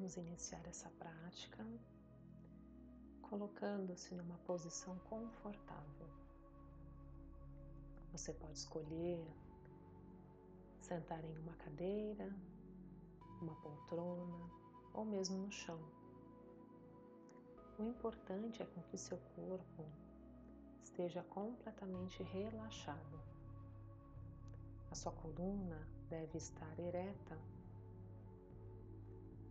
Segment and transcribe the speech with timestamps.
[0.00, 1.62] vamos iniciar essa prática
[3.20, 6.08] colocando-se numa posição confortável.
[8.10, 9.22] Você pode escolher
[10.80, 12.34] sentar em uma cadeira,
[13.42, 14.50] uma poltrona
[14.94, 15.78] ou mesmo no chão.
[17.78, 19.84] O importante é com que seu corpo
[20.82, 23.20] esteja completamente relaxado.
[24.90, 27.38] A sua coluna deve estar ereta,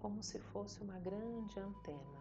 [0.00, 2.20] como se fosse uma grande antena.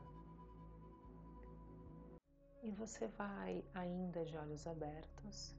[2.61, 5.55] E você vai, ainda de olhos abertos,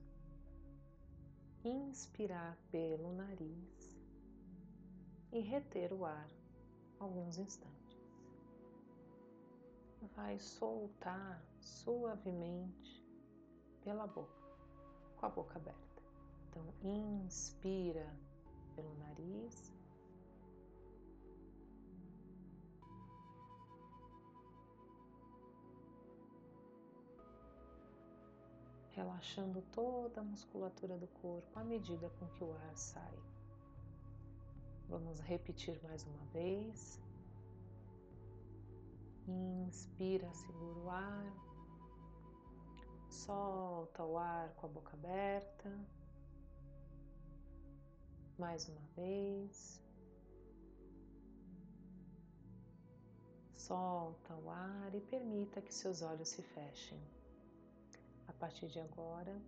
[1.63, 3.99] inspirar pelo nariz
[5.31, 6.29] e reter o ar
[6.99, 7.99] alguns instantes.
[10.15, 13.03] Vai soltar suavemente
[13.83, 14.47] pela boca,
[15.17, 16.03] com a boca aberta.
[16.49, 18.15] Então, inspira
[18.75, 19.73] pelo nariz.
[29.01, 33.17] Relaxando toda a musculatura do corpo à medida com que o ar sai.
[34.87, 37.01] Vamos repetir mais uma vez.
[39.27, 41.33] Inspira, segura o ar.
[43.09, 45.71] Solta o ar com a boca aberta.
[48.37, 49.83] Mais uma vez.
[53.55, 57.01] Solta o ar e permita que seus olhos se fechem.
[58.41, 59.39] Partir de agora,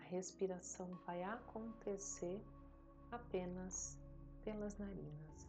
[0.00, 2.42] a respiração vai acontecer
[3.12, 3.98] apenas
[4.42, 5.46] pelas narinas.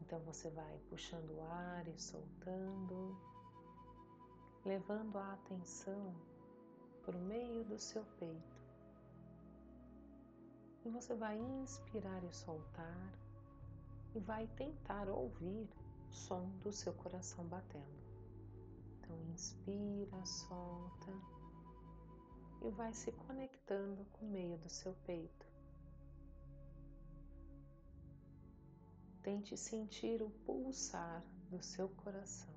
[0.00, 3.18] Então você vai puxando o ar e soltando,
[4.64, 6.14] levando a atenção
[7.08, 8.56] o meio do seu peito.
[10.84, 13.12] E você vai inspirar e soltar
[14.14, 15.68] e vai tentar ouvir
[16.08, 18.05] o som do seu coração batendo.
[19.06, 21.12] Então inspira, solta
[22.62, 25.46] e vai se conectando com o meio do seu peito.
[29.22, 32.54] Tente sentir o pulsar do seu coração.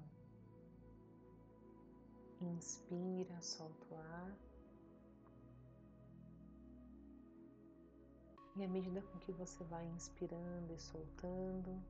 [2.42, 4.38] Inspira, solta o ar.
[8.56, 11.84] E à medida com que você vai inspirando e soltando,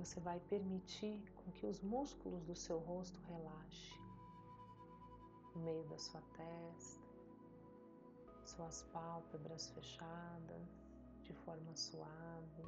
[0.00, 4.00] você vai permitir com que os músculos do seu rosto relaxem
[5.54, 7.00] no meio da sua testa,
[8.46, 10.68] suas pálpebras fechadas
[11.22, 12.64] de forma suave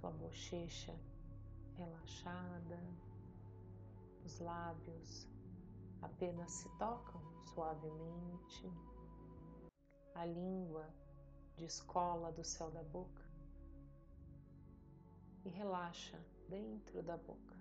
[0.00, 0.94] sua bochecha
[1.76, 2.78] relaxada,
[4.24, 5.26] os lábios
[6.02, 7.20] apenas se tocam
[7.54, 8.70] suavemente,
[10.14, 10.88] a língua
[11.56, 13.29] descola do céu da boca
[15.44, 16.18] e relaxa
[16.48, 17.56] dentro da boca.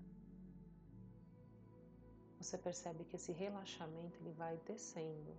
[2.40, 5.36] Você percebe que esse relaxamento ele vai descendo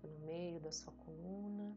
[0.00, 1.76] pelo meio da sua coluna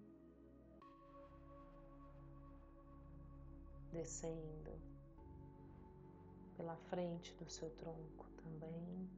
[3.94, 4.72] descendo
[6.58, 9.10] pela frente do seu tronco também.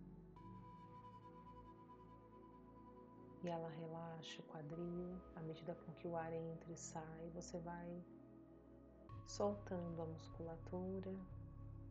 [3.44, 7.60] E ela relaxa o quadril à medida com que o ar entra e sai, você
[7.60, 8.04] vai
[9.28, 11.14] soltando a musculatura,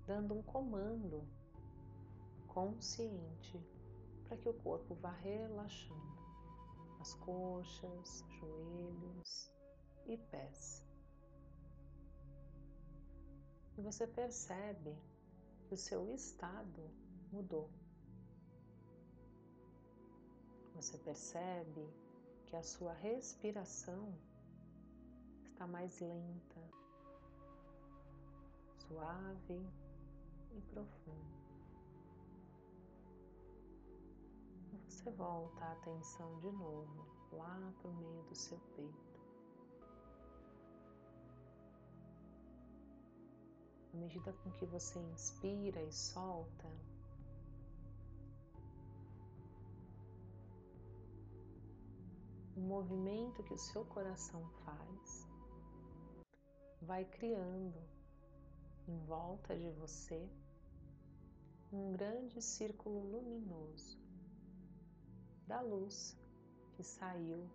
[0.07, 1.27] dando um comando
[2.49, 3.61] consciente
[4.25, 6.15] para que o corpo vá relaxando.
[7.01, 9.53] As coxas, joelhos
[10.07, 10.83] e pés.
[13.77, 14.97] E você percebe
[15.67, 16.91] que o seu estado
[17.31, 17.69] mudou.
[20.75, 21.87] Você percebe
[22.47, 24.15] que a sua respiração
[25.45, 26.61] está mais lenta,
[28.89, 29.67] suave
[30.53, 31.35] e profunda.
[34.89, 39.15] Você volta a atenção de novo lá para o meio do seu peito.
[43.95, 46.69] à medida com que você inspira e solta,
[52.57, 55.29] o movimento que o seu coração faz
[56.83, 57.81] vai criando
[58.87, 60.29] em volta de você
[61.73, 63.99] um grande círculo luminoso
[65.47, 66.17] da luz
[66.73, 67.49] que saiu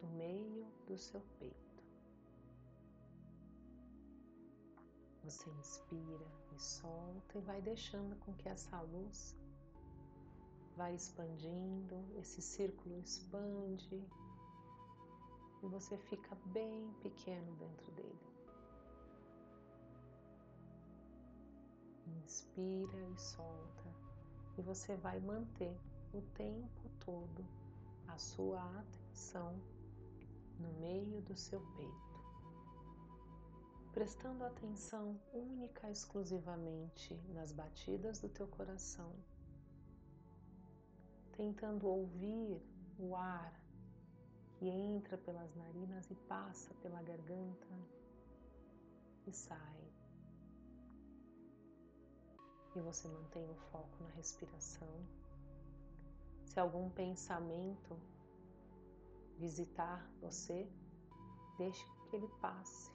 [0.00, 1.84] do meio do seu peito.
[5.24, 9.36] Você inspira e solta e vai deixando com que essa luz
[10.76, 14.02] vai expandindo, esse círculo expande
[15.62, 18.39] e você fica bem pequeno dentro dele.
[22.10, 23.94] Inspira e solta,
[24.58, 25.76] e você vai manter
[26.12, 27.44] o tempo todo
[28.08, 29.60] a sua atenção
[30.58, 32.20] no meio do seu peito,
[33.92, 39.12] prestando atenção única e exclusivamente nas batidas do teu coração,
[41.36, 42.60] tentando ouvir
[42.98, 43.60] o ar
[44.58, 47.66] que entra pelas narinas e passa pela garganta
[49.26, 49.89] e sai.
[52.82, 54.88] Você mantém o foco na respiração.
[56.44, 57.96] Se algum pensamento
[59.38, 60.68] visitar você,
[61.56, 62.90] deixe que ele passe,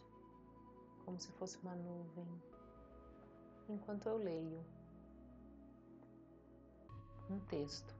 [1.05, 2.27] como se fosse uma nuvem,
[3.69, 4.63] enquanto eu leio
[7.29, 7.95] um texto.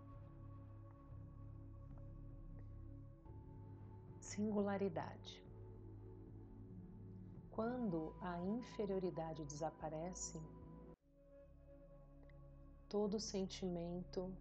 [4.20, 5.44] Singularidade.
[7.52, 10.42] Quando a inferioridade desaparece,
[12.96, 14.34] todo sentimento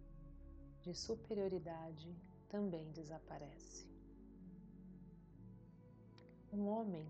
[0.81, 2.15] de superioridade
[2.47, 3.85] também desaparece
[6.53, 7.05] um homem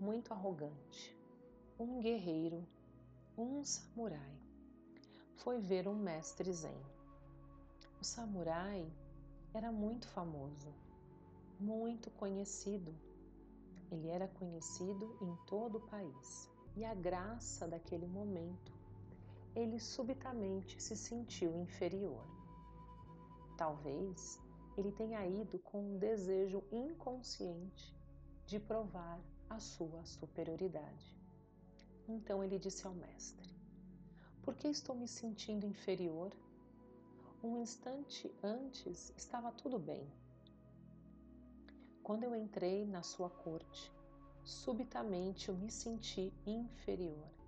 [0.00, 1.14] muito arrogante,
[1.78, 2.66] um guerreiro,
[3.36, 4.34] um samurai,
[5.36, 6.80] foi ver um mestre zen.
[8.00, 8.90] O samurai
[9.52, 10.72] era muito famoso,
[11.60, 12.94] muito conhecido.
[13.90, 16.48] Ele era conhecido em todo o país.
[16.74, 18.79] E a graça daquele momento,
[19.54, 22.24] ele subitamente se sentiu inferior.
[23.56, 24.40] Talvez
[24.76, 27.94] ele tenha ido com um desejo inconsciente
[28.46, 31.18] de provar a sua superioridade.
[32.08, 33.48] Então ele disse ao mestre:
[34.42, 36.32] Por que estou me sentindo inferior?
[37.42, 40.06] Um instante antes estava tudo bem.
[42.02, 43.92] Quando eu entrei na sua corte,
[44.44, 47.39] subitamente eu me senti inferior.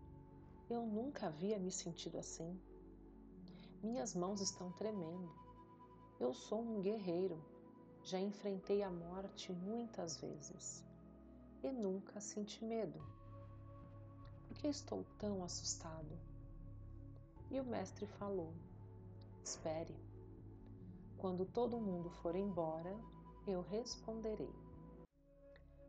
[0.70, 2.59] Eu nunca havia me sentido assim.
[3.82, 5.31] Minhas mãos estão tremendo.
[6.19, 7.43] Eu sou um guerreiro.
[8.05, 10.85] Já enfrentei a morte muitas vezes
[11.62, 13.00] e nunca senti medo.
[14.49, 16.19] Por que estou tão assustado?
[17.50, 18.53] E o mestre falou:
[19.44, 19.94] Espere.
[21.19, 22.99] Quando todo mundo for embora,
[23.47, 24.53] eu responderei.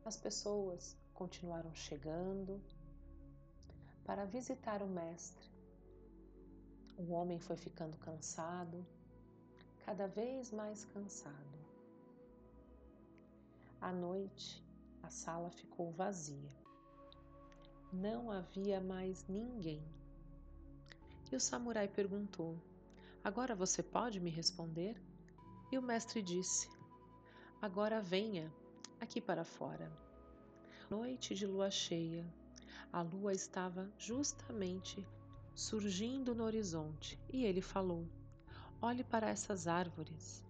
[0.05, 2.61] As pessoas continuaram chegando
[4.05, 5.49] para visitar o mestre.
[6.97, 8.85] O homem foi ficando cansado,
[9.85, 11.63] cada vez mais cansado.
[13.81, 14.63] À noite,
[15.01, 16.51] a sala ficou vazia.
[17.91, 19.83] Não havia mais ninguém.
[21.31, 22.57] E o samurai perguntou:
[23.23, 24.95] Agora você pode me responder?
[25.71, 26.69] E o mestre disse:
[27.61, 28.53] Agora venha
[29.01, 29.91] aqui para fora.
[30.89, 32.25] Noite de lua cheia.
[32.93, 35.03] A lua estava justamente
[35.55, 38.07] surgindo no horizonte e ele falou:
[38.79, 40.45] Olhe para essas árvores.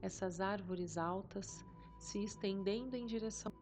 [0.00, 1.64] Essas árvores altas
[1.98, 3.52] se estendendo em direção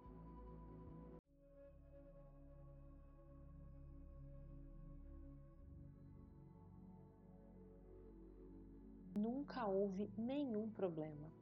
[9.14, 11.32] nunca houve nenhum problema.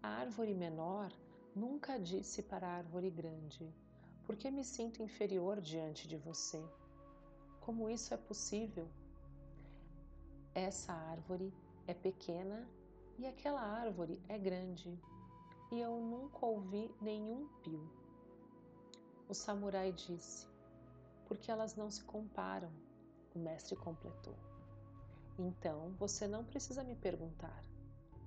[0.00, 1.12] A árvore menor
[1.52, 3.74] nunca disse para a árvore grande:
[4.28, 6.62] Por que me sinto inferior diante de você?
[7.62, 8.86] Como isso é possível?
[10.54, 11.50] Essa árvore
[11.86, 12.68] é pequena
[13.18, 15.00] e aquela árvore é grande,
[15.72, 17.90] e eu nunca ouvi nenhum pio.
[19.30, 20.46] O samurai disse:
[21.24, 22.70] Porque elas não se comparam,
[23.34, 24.36] o mestre completou.
[25.38, 27.64] Então você não precisa me perguntar,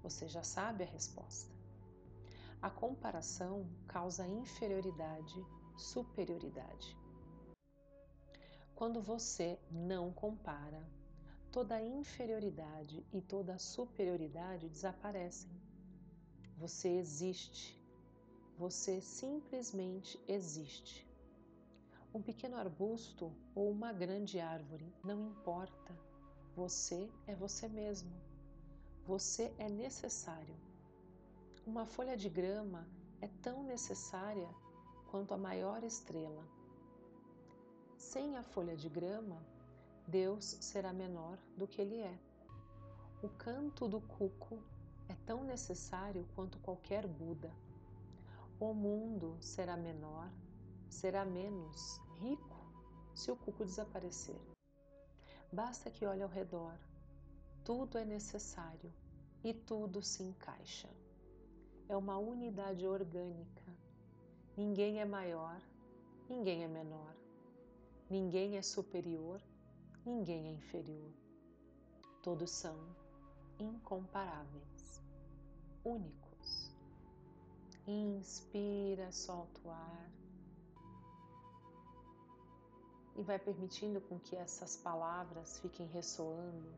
[0.02, 1.54] você já sabe a resposta.
[2.60, 5.46] A comparação causa inferioridade,
[5.82, 6.98] superioridade.
[8.76, 10.82] Quando você não compara,
[11.52, 15.52] toda a inferioridade e toda a superioridade desaparecem.
[16.58, 17.80] Você existe.
[18.58, 21.08] Você simplesmente existe.
[22.14, 26.12] Um pequeno arbusto ou uma grande árvore, não importa
[26.56, 28.12] você é você mesmo.
[29.06, 30.56] Você é necessário.
[31.66, 32.86] Uma folha de grama
[33.22, 34.50] é tão necessária
[35.12, 36.44] quanto a maior estrela.
[37.98, 39.46] Sem a folha de grama,
[40.08, 42.18] Deus será menor do que ele é.
[43.22, 44.58] O canto do cuco
[45.10, 47.52] é tão necessário quanto qualquer Buda.
[48.60, 50.32] O mundo será menor,
[50.90, 52.58] será menos rico
[53.14, 54.40] se o cuco desaparecer.
[55.52, 56.78] Basta que olhe ao redor.
[57.66, 58.92] Tudo é necessário
[59.44, 60.90] e tudo se encaixa.
[61.90, 63.61] É uma unidade orgânica.
[64.58, 65.60] Ninguém é maior,
[66.30, 67.16] ninguém é menor.
[68.10, 69.42] Ninguém é superior,
[70.04, 71.12] Ninguém é inferior.
[72.24, 72.76] Todos são
[73.60, 75.00] incomparáveis,
[75.86, 76.72] únicos.
[77.86, 80.12] Inspira, solta o ar.
[83.16, 86.74] E vai permitindo com que essas palavras fiquem ressoando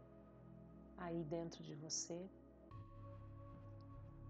[0.98, 2.30] aí dentro de você.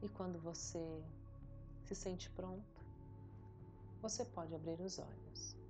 [0.04, 1.04] E quando você
[1.86, 2.83] se sente pronto,
[4.04, 5.63] você pode abrir os olhos.